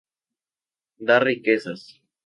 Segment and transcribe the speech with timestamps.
[1.09, 1.85] Da riquezas.